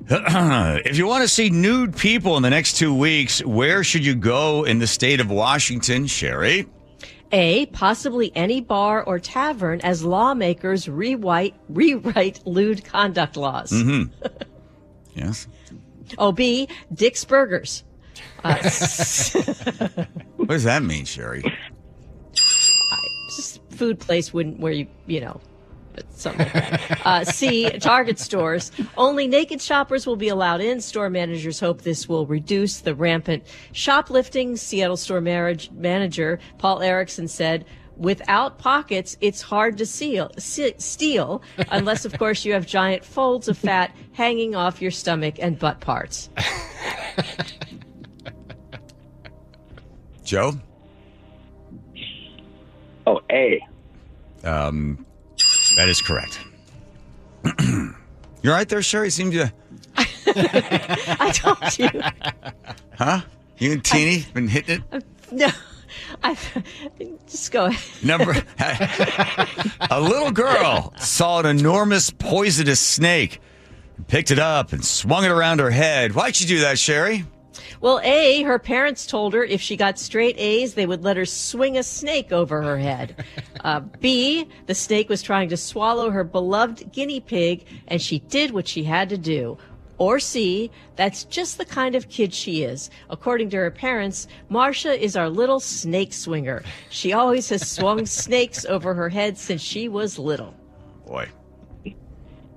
[0.10, 4.14] if you want to see nude people in the next two weeks, where should you
[4.14, 6.68] go in the state of Washington, Sherry?
[7.32, 13.72] A, possibly any bar or tavern as lawmakers rewrite, rewrite lewd conduct laws.
[13.72, 14.14] Mm-hmm.
[15.16, 15.48] Yes.
[16.18, 17.84] Oh, B, Dick's Burgers.
[18.44, 18.56] Uh,
[20.38, 21.44] What does that mean, Sherry?
[23.36, 25.42] just food place wouldn't where you you know
[25.94, 27.02] but something like that.
[27.06, 28.70] Uh, C, Target stores.
[28.98, 30.82] Only naked shoppers will be allowed in.
[30.82, 34.58] Store managers hope this will reduce the rampant shoplifting.
[34.58, 37.64] Seattle store marriage manager Paul Erickson said,
[37.98, 43.48] Without pockets, it's hard to seal, se- steal, unless, of course, you have giant folds
[43.48, 46.30] of fat hanging off your stomach and butt parts.
[50.24, 50.54] Joe?
[53.08, 53.66] Oh, A.
[54.44, 55.06] Um,
[55.78, 56.40] that is correct.
[58.42, 59.10] You're right there, Sherry.
[59.10, 59.52] Seem to,
[59.98, 61.90] I told you.
[62.98, 63.22] huh?
[63.58, 65.04] You and Teeny been hitting it.
[65.32, 65.48] No,
[66.24, 66.38] I
[67.28, 68.04] just go ahead.
[68.04, 68.36] Number
[69.90, 73.40] a little girl saw an enormous poisonous snake,
[74.08, 76.14] picked it up and swung it around her head.
[76.14, 77.26] Why'd you do that, Sherry?
[77.82, 81.26] Well, A, her parents told her if she got straight A's, they would let her
[81.26, 83.24] swing a snake over her head.
[83.64, 88.52] Uh, B, the snake was trying to swallow her beloved guinea pig, and she did
[88.52, 89.58] what she had to do.
[89.98, 92.90] Or C, that's just the kind of kid she is.
[93.10, 96.64] According to her parents, Marcia is our little snake swinger.
[96.90, 100.54] She always has swung snakes over her head since she was little.
[101.08, 101.30] Boy,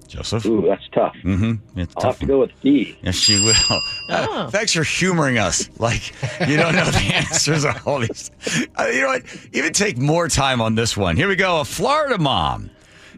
[0.08, 0.46] Joseph.
[0.46, 1.14] Ooh, that's tough.
[1.22, 1.78] Mm-hmm.
[1.78, 2.12] It's I'll tough.
[2.14, 2.98] have to go with D.
[3.02, 3.54] Yes, she will.
[4.10, 4.44] Oh.
[4.44, 5.68] Uh, thanks for humoring us.
[5.78, 6.14] Like
[6.48, 8.30] you don't know the answers to all these.
[8.78, 9.22] Uh, you know what?
[9.52, 11.14] Even take more time on this one.
[11.14, 11.60] Here we go.
[11.60, 12.70] A Florida mom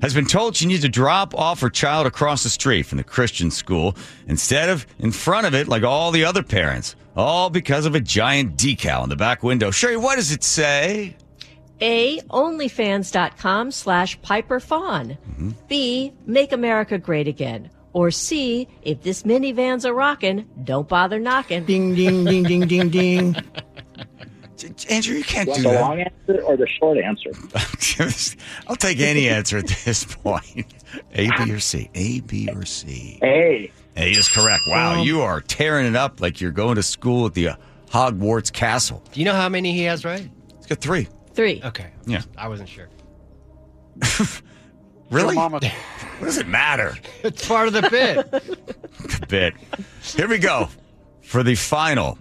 [0.02, 3.04] has been told she needs to drop off her child across the street from the
[3.04, 6.96] Christian school instead of in front of it like all the other parents.
[7.16, 9.70] All because of a giant decal in the back window.
[9.70, 11.16] Sherry, what does it say?
[11.80, 15.10] A, onlyfans.com slash Piper Fawn.
[15.10, 15.50] Mm-hmm.
[15.68, 17.70] B, make America great again.
[17.92, 21.64] Or C, if this minivan's a rockin', don't bother knocking.
[21.64, 23.36] Ding, ding, ding, ding, ding, ding.
[24.88, 25.80] Andrew, you can't You want do the that.
[25.80, 27.30] long answer or the short answer?
[28.68, 30.66] I'll take any answer at this point.
[31.14, 31.90] A, B, or C.
[31.94, 33.18] A, B, or C.
[33.22, 33.70] A.
[33.96, 34.62] A is correct.
[34.68, 37.56] Wow, you are tearing it up like you're going to school at the uh,
[37.90, 39.02] Hogwarts Castle.
[39.12, 40.30] Do you know how many he has right?
[40.58, 41.08] It's got three.
[41.34, 41.60] Three.
[41.64, 41.90] Okay.
[42.06, 42.22] Yeah.
[42.38, 42.88] I wasn't sure.
[45.10, 45.34] Really?
[45.34, 45.60] Mama.
[46.20, 46.96] What does it matter?
[47.24, 49.22] It's part of the bit.
[49.22, 49.54] A bit.
[50.02, 50.68] Here we go
[51.22, 52.18] for the final.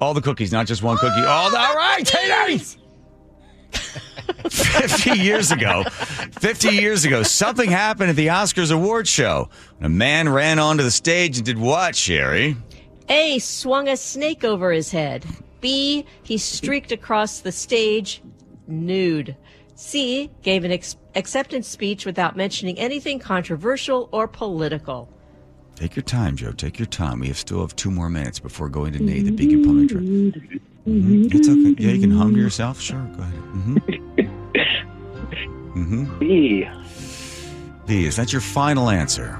[0.00, 1.14] All the cookies, not just one cookie.
[1.18, 2.58] Oh, all, all right, Tina!
[4.48, 9.48] 50 years ago, 50 years ago, something happened at the Oscars award show.
[9.80, 12.56] A man ran onto the stage and did what, Sherry?
[13.08, 15.24] A, swung a snake over his head.
[15.60, 18.22] B, he streaked across the stage
[18.66, 19.36] nude.
[19.74, 25.08] C, gave an ex- acceptance speech without mentioning anything controversial or political.
[25.78, 26.50] Take your time, Joe.
[26.50, 27.20] Take your time.
[27.20, 29.92] We have still have two more minutes before going to Nate, the big opponent.
[29.92, 31.28] Mm-hmm.
[31.30, 31.76] It's okay.
[31.80, 32.80] Yeah, you can hum to yourself.
[32.80, 33.34] Sure, go ahead.
[33.34, 33.76] Mm-hmm.
[35.78, 36.18] mm-hmm.
[36.18, 36.68] B.
[37.86, 39.38] B, is that your final answer?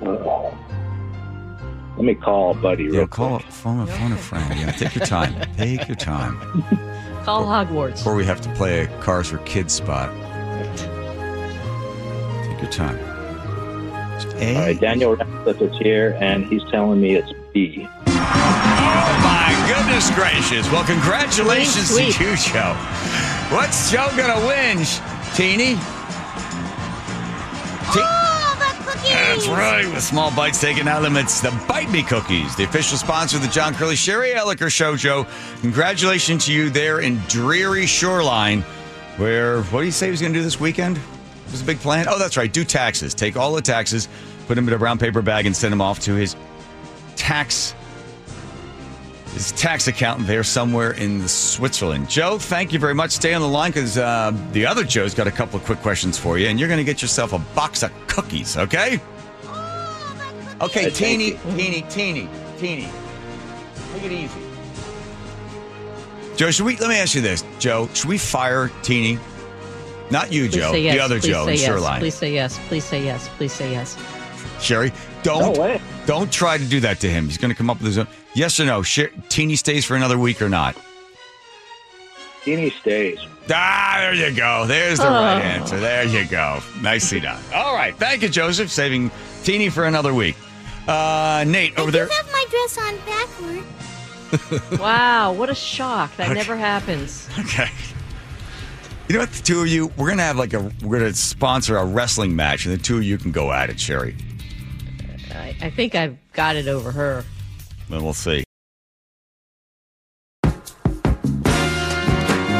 [0.00, 0.56] Oh.
[1.96, 2.84] Let me call Buddy.
[2.84, 4.58] Yeah, real call phone a phone a friend.
[4.58, 5.38] Yeah, take your time.
[5.58, 6.38] Take your time.
[7.24, 7.96] Call Hogwarts.
[7.96, 10.10] Before we have to play a Cars for Kids spot.
[12.44, 13.15] Take your time.
[14.36, 14.56] A.
[14.56, 17.86] All right, Daniel Radcliffe is here, and he's telling me it's B.
[18.08, 20.70] Oh my goodness gracious!
[20.72, 22.20] Well, congratulations Clean to sweep.
[22.28, 22.74] you, Joe.
[23.54, 24.84] What's Joe gonna win,
[25.34, 25.74] Teeny?
[27.92, 29.10] Te- Oh, the cookies!
[29.12, 29.86] That's right.
[29.86, 33.48] With small bites taken out limits, the Bite Me Cookies, the official sponsor of the
[33.48, 34.96] John Curley Sherry Elliker Show.
[34.96, 35.26] Joe,
[35.60, 38.62] congratulations to you there in dreary Shoreline,
[39.18, 40.98] where what do you say he was going to do this weekend?
[41.50, 42.06] Was a big plan?
[42.08, 42.52] Oh, that's right.
[42.52, 43.14] Do taxes.
[43.14, 44.08] Take all the taxes,
[44.46, 46.36] put them in a brown paper bag, and send them off to his
[47.16, 47.74] tax
[49.36, 52.08] his tax accountant there somewhere in Switzerland.
[52.08, 53.10] Joe, thank you very much.
[53.10, 56.16] Stay on the line because uh, the other Joe's got a couple of quick questions
[56.16, 58.98] for you, and you're going to get yourself a box of cookies, okay?
[60.62, 62.88] Okay, teeny, teeny, teeny, teeny.
[63.92, 64.40] Take it easy.
[66.36, 69.18] Joe, should we, let me ask you this, Joe, should we fire Teeny?
[70.10, 70.94] Not you, Please Joe, say yes.
[70.94, 71.64] the other Please Joe say yes.
[71.64, 72.00] Shoreline.
[72.00, 72.58] Please say yes.
[72.68, 73.28] Please say yes.
[73.36, 73.96] Please say yes.
[74.60, 74.92] Sherry,
[75.22, 75.80] don't No way.
[76.06, 77.26] don't try to do that to him.
[77.26, 78.06] He's going to come up with his own.
[78.34, 78.82] Yes or no?
[78.82, 80.76] Sher- Teeny stays for another week or not?
[82.44, 83.18] Teeny stays.
[83.50, 84.64] Ah, there you go.
[84.66, 85.78] There's the right answer.
[85.80, 86.60] There you go.
[86.80, 87.42] Nicely done.
[87.54, 87.94] All right.
[87.96, 89.10] Thank you, Joseph, saving
[89.42, 90.36] Teeny for another week.
[90.86, 92.06] Uh, Nate over there.
[92.08, 93.64] have my dress on backward.
[94.80, 96.14] Wow, what a shock.
[96.16, 96.34] That Okay.
[96.34, 97.28] never happens.
[97.38, 97.68] Okay.
[99.08, 99.30] You know what?
[99.30, 102.66] The two of you, we're gonna have like a we're gonna sponsor a wrestling match,
[102.66, 104.16] and the two of you can go at it, Sherry.
[105.30, 107.24] I, I think I've got it over her.
[107.88, 108.42] Then we'll see.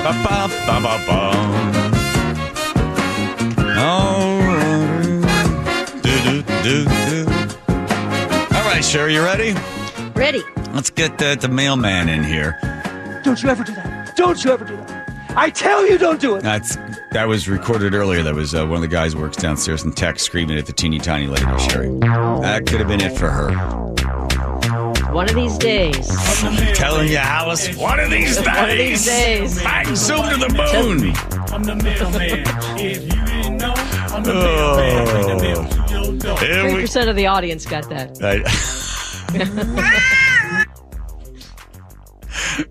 [0.07, 1.17] Ba-ba-ba-ba-ba.
[8.55, 9.55] All right, Sherry, you ready?
[10.15, 10.43] Ready.
[10.73, 12.57] Let's get the, the mailman in here.
[13.25, 14.15] Don't you ever do that.
[14.17, 14.86] Don't you ever do that.
[15.39, 16.43] I tell you, don't do it.
[16.43, 16.77] That's
[17.13, 18.23] that was recorded earlier.
[18.23, 20.99] That was uh, one of the guys works downstairs in tech screaming at the teeny
[20.99, 21.89] tiny lady, Sherry.
[21.99, 23.51] That could have been it for her.
[25.13, 26.09] One of these days.
[26.43, 28.47] I'm telling you, Alice, one of these days.
[28.47, 29.63] One of these days.
[29.63, 31.13] Bang, zoom to the moon.
[31.53, 32.45] I'm the mailman.
[32.79, 34.77] If you didn't know, I'm the Oh.
[34.77, 35.05] mailman.
[35.07, 36.39] Bring the mail to your door.
[36.39, 38.19] Here Three we percent of the audience got that.
[38.21, 38.43] Right.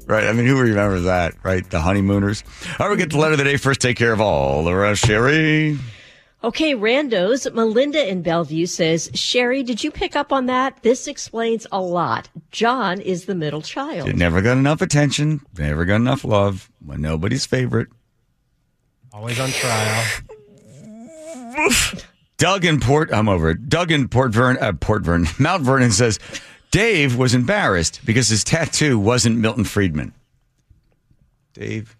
[0.06, 0.26] right.
[0.26, 1.69] I mean, who remembers that, right?
[1.69, 2.43] The honeymooners.
[2.80, 3.82] All right, we get the letter of the day first.
[3.82, 5.78] Take care of all the rest, Sherry.
[6.43, 7.52] Okay, randos.
[7.54, 10.84] Melinda in Bellevue says, Sherry, did you pick up on that?
[10.84, 12.30] This explains a lot.
[12.52, 14.08] John is the middle child.
[14.08, 17.88] It never got enough attention, never got enough love, when nobody's favorite.
[19.12, 20.06] Always on trial.
[22.38, 23.69] Doug in Port, I'm over it.
[23.69, 26.19] Doug in Port Vernon, uh, Port Vernon, Mount Vernon says,
[26.75, 30.13] Dave was embarrassed because his tattoo wasn't Milton Friedman.
[31.53, 31.95] Dave.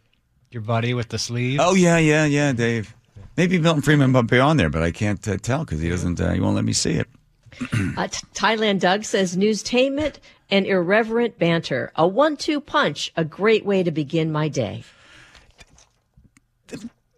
[0.51, 1.61] Your buddy with the sleeve.
[1.61, 2.93] Oh yeah, yeah, yeah, Dave.
[3.38, 6.19] Maybe Milton Friedman might be on there, but I can't uh, tell because he doesn't.
[6.19, 7.07] Uh, he won't let me see it.
[7.61, 10.15] Uh, Thailand Doug says, newstainment
[10.49, 11.93] and irreverent banter.
[11.95, 13.13] A one-two punch.
[13.15, 14.83] A great way to begin my day.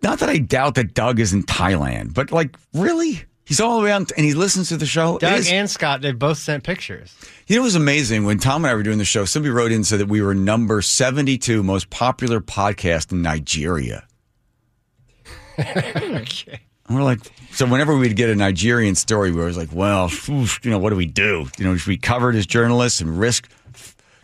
[0.03, 3.85] Not that I doubt that Doug is in Thailand, but like, really, he's all the
[3.85, 5.17] way out and he listens to the show.
[5.17, 7.15] Doug and Scott, they both sent pictures.
[7.47, 9.25] You know, it was amazing when Tom and I were doing the show.
[9.25, 14.05] Somebody wrote in and said that we were number seventy-two most popular podcast in Nigeria.
[15.59, 16.61] okay.
[16.87, 17.19] And we're like,
[17.51, 20.91] so whenever we'd get a Nigerian story, we were always like, well, you know, what
[20.91, 21.47] do we do?
[21.57, 23.49] You know, should we cover it as journalists and risk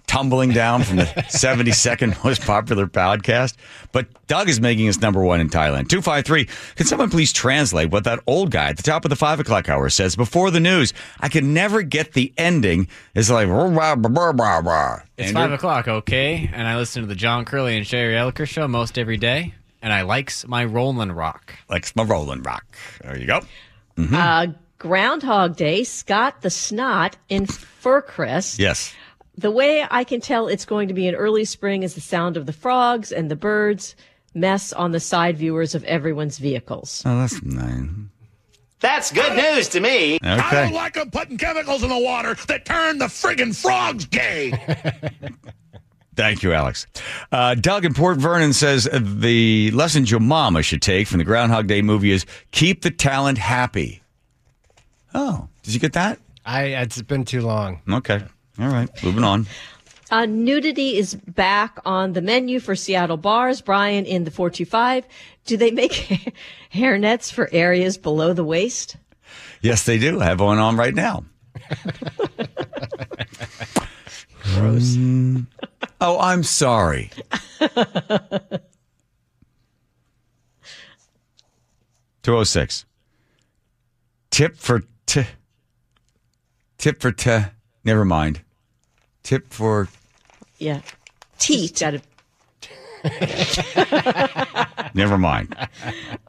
[0.08, 3.56] tumbling down from the 72nd most popular podcast?
[3.92, 5.90] But Doug is making us number one in Thailand.
[5.90, 6.46] 253.
[6.76, 9.70] Can someone please translate what that old guy at the top of the five o'clock
[9.70, 10.94] hour says before the news?
[11.20, 12.88] I could never get the ending.
[13.16, 15.00] It's like, rah, rah, rah, rah, rah.
[15.18, 15.44] It's Andrew?
[15.44, 16.50] five o'clock, okay?
[16.54, 19.94] And I listen to the John Curley and Sherry Elliker show most every day, and
[19.94, 21.54] I likes my rolling Rock.
[21.70, 22.66] Likes my rolling Rock.
[23.02, 23.42] There you go.
[23.98, 24.48] Uh,
[24.80, 28.58] Groundhog Day, Scott the Snot in Fircrest.
[28.60, 28.94] Yes.
[29.36, 32.38] The way I can tell it's going to be an early spring is the sound
[32.38, 33.96] of the frogs and the birds
[34.36, 37.02] mess on the side viewers of everyone's vehicles.
[37.06, 37.90] Oh, that's nice.
[38.80, 40.16] That's good news to me.
[40.16, 40.28] Okay.
[40.28, 44.52] I don't like them putting chemicals in the water that turn the friggin' frogs gay.
[46.16, 46.86] Thank you, Alex.
[47.32, 51.24] Uh, Doug in Port Vernon says uh, the lesson your mama should take from the
[51.24, 54.04] Groundhog Day movie is keep the talent happy.
[55.14, 56.20] Oh, did you get that?
[56.46, 57.82] I it's been too long.
[57.90, 58.22] Okay.
[58.60, 58.90] All right.
[59.04, 59.48] Moving on.
[60.12, 63.62] Uh, nudity is back on the menu for Seattle bars.
[63.62, 65.06] Brian in the 425.
[65.46, 66.36] Do they make
[66.74, 68.98] hairnets for areas below the waist?
[69.62, 70.22] Yes, they do.
[70.22, 71.26] I have one on right now.
[74.56, 74.98] Gross.
[76.02, 77.10] oh, I'm sorry.
[82.22, 82.86] Two oh six.
[84.32, 85.24] Tip for t.
[86.78, 87.40] Tip for t.
[87.84, 88.42] Never mind.
[89.24, 89.88] Tip for
[90.58, 90.82] Yeah.
[91.40, 91.80] Teat.
[91.80, 92.02] Got to
[94.94, 95.56] Never mind.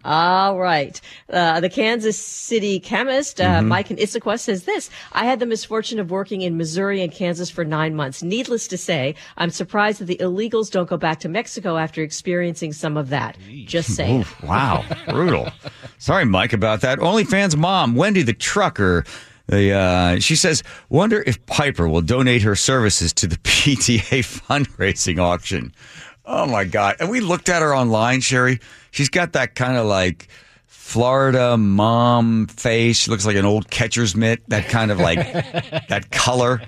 [0.04, 1.00] All right.
[1.32, 3.66] Uh, the Kansas City chemist, uh, Mhm.
[3.68, 4.90] Mike in Issaquah says this.
[5.12, 8.22] I had the misfortune of working in Missouri and Kansas for nine months.
[8.24, 12.72] Needless to say, I'm surprised that the illegals don't go back to Mexico after experiencing
[12.72, 13.36] some of that.
[13.66, 14.22] Just saying.
[14.22, 15.50] Oof, wow, brutal.
[15.98, 16.98] Sorry, Mike, about that.
[16.98, 19.04] OnlyFans mom, Wendy the trucker.
[19.46, 25.18] The, uh, she says, wonder if Piper will donate her services to the PTA fundraising
[25.18, 25.74] auction.
[26.24, 26.96] Oh my God.
[27.00, 28.59] And we looked at her online, Sherry.
[28.90, 30.28] She's got that kind of like
[30.66, 32.96] Florida mom face.
[32.98, 35.18] She looks like an old catcher's mitt, that kind of like,
[35.88, 36.62] that color.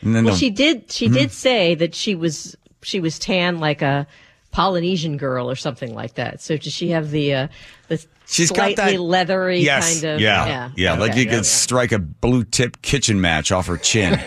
[0.00, 0.92] And then Well, the- she did.
[0.92, 1.14] She Mhm.
[1.14, 4.06] did say that she was she was tan like a
[4.54, 6.40] Polynesian girl or something like that.
[6.40, 7.48] So does she have the uh,
[7.88, 11.22] the She's slightly got that leathery yes, kind of yeah, yeah yeah, like Okay.
[11.22, 14.12] you could strike a blue tip kitchen match off her chin.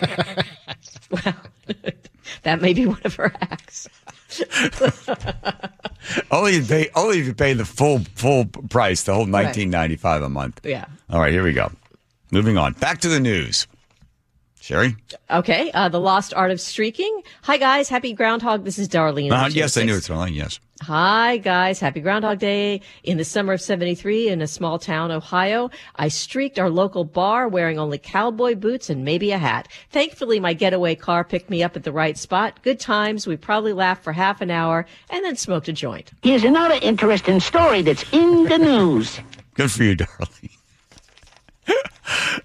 [2.43, 3.87] that may be one of her acts.
[6.29, 9.69] only if you pay, only if you pay the full full price, the whole nineteen
[9.69, 10.59] ninety five a month.
[10.65, 10.85] Yeah.
[11.09, 11.71] All right, here we go.
[12.31, 12.73] Moving on.
[12.73, 13.65] Back to the news.
[14.67, 14.97] Sherry.
[15.31, 17.21] Okay, uh, the lost art of streaking.
[17.43, 18.65] Hi guys, happy Groundhog.
[18.65, 19.31] This is Darlene.
[19.31, 19.97] Uh, yes, I knew 206.
[19.97, 20.33] it's online.
[20.33, 20.59] Yes.
[20.81, 22.81] Hi guys, happy Groundhog Day.
[23.05, 27.47] In the summer of 73 in a small town, Ohio, I streaked our local bar
[27.47, 29.69] wearing only cowboy boots and maybe a hat.
[29.89, 32.61] Thankfully, my getaway car picked me up at the right spot.
[32.61, 33.25] Good times.
[33.25, 36.11] We probably laughed for half an hour and then smoked a joint.
[36.23, 39.17] Here's another interesting story that's in the news.
[39.53, 40.49] Good for you, darling.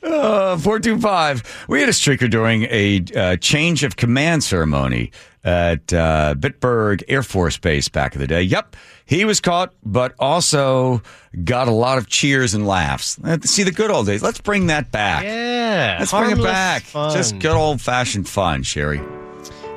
[0.02, 1.66] Uh, 425.
[1.68, 5.12] We had a streaker during a uh, change of command ceremony
[5.44, 8.42] at uh, Bitburg Air Force Base back in the day.
[8.42, 11.02] Yep, he was caught, but also
[11.44, 13.18] got a lot of cheers and laughs.
[13.22, 14.22] Uh, See the good old days.
[14.22, 15.24] Let's bring that back.
[15.24, 16.82] Yeah, Let's bring it back.
[16.82, 17.12] fun.
[17.16, 19.00] Just good old fashioned fun, Sherry.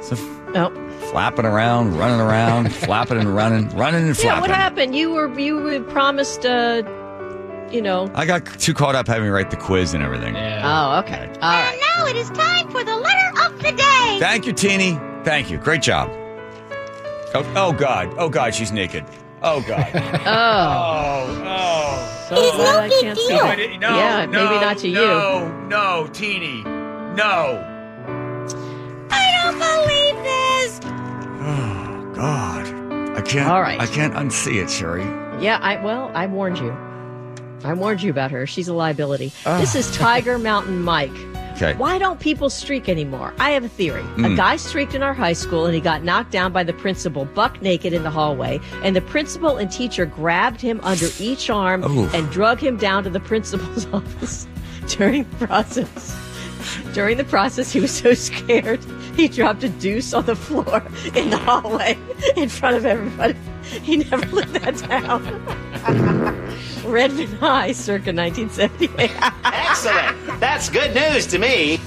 [0.01, 0.15] So
[0.57, 0.71] Oh.
[1.11, 4.25] flapping around, running around, flapping and running, running and flapping.
[4.25, 4.41] Yeah, flapping.
[4.41, 4.95] what happened?
[4.95, 6.81] You were you were promised uh
[7.71, 8.09] you know.
[8.13, 10.35] I got too caught up having to write the quiz and everything.
[10.35, 11.27] Oh, okay.
[11.41, 11.79] All right.
[11.97, 14.17] Now it is time for the letter of the day.
[14.19, 14.99] Thank you, Teeny.
[15.23, 15.57] Thank you.
[15.57, 16.09] Great job.
[17.33, 18.13] Oh, oh God.
[18.17, 19.03] Oh God, she's naked.
[19.41, 19.85] Oh God.
[20.27, 21.43] Oh.
[21.45, 23.37] oh, So He's glad no oh, big can't see deal.
[23.39, 23.79] that.
[23.79, 26.63] No, yeah, no, maybe not to no, no, Teeny.
[26.63, 27.71] No.
[29.11, 30.79] I don't believe this.
[31.41, 33.17] Oh God.
[33.17, 33.49] I can't.
[33.49, 33.79] All right.
[33.79, 35.03] I can't unsee it, Sherry.
[35.43, 36.71] Yeah, I well, I warned you.
[37.65, 38.45] I warned you about her.
[38.47, 39.31] She's a liability.
[39.43, 41.11] This is Tiger Mountain Mike.
[41.55, 41.73] Okay.
[41.75, 43.33] Why don't people streak anymore?
[43.39, 44.01] I have a theory.
[44.01, 44.35] A Mm.
[44.35, 47.61] guy streaked in our high school and he got knocked down by the principal, buck
[47.61, 48.59] naked in the hallway.
[48.83, 52.09] And the principal and teacher grabbed him under each arm Ooh.
[52.13, 54.47] and drug him down to the principal's office
[54.89, 56.13] during the process.
[56.93, 58.83] During the process, he was so scared
[59.15, 60.83] he dropped a deuce on the floor
[61.15, 61.97] in the hallway
[62.35, 63.33] in front of everybody.
[63.81, 66.51] He never lived that down.
[66.85, 69.11] Redmond High, circa 1978.
[69.43, 70.39] Excellent.
[70.39, 71.77] That's good news to me.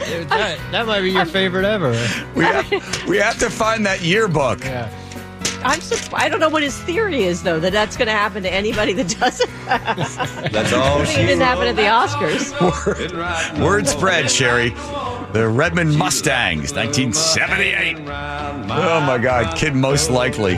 [0.00, 1.90] Dude, that, that might be your favorite ever.
[2.34, 4.64] We have, we have to find that yearbook.
[4.64, 4.90] Yeah.
[5.62, 6.24] I'm surprised.
[6.24, 8.94] I don't know what his theory is, though, that that's going to happen to anybody
[8.94, 10.16] that doesn't pass.
[10.50, 12.54] That's all I think it didn't happen at the Oscars.
[13.56, 14.70] Word, word spread, Sherry.
[15.32, 17.98] The Redmond Mustangs, 1978.
[18.08, 20.56] Oh my God, kid most likely.